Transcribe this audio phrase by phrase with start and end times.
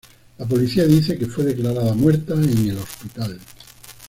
[0.39, 3.39] La policía dice que fue declarada muerta en el hospital.